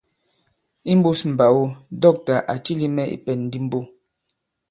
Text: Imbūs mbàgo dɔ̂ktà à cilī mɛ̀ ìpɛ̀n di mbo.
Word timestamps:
Imbūs 0.93 1.19
mbàgo 1.31 1.63
dɔ̂ktà 2.01 2.35
à 2.51 2.55
cilī 2.63 2.87
mɛ̀ 2.95 3.07
ìpɛ̀n 3.15 3.39
di 3.51 3.57
mbo. 3.65 3.79